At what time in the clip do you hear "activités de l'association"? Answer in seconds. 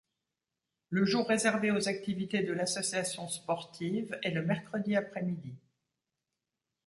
1.87-3.27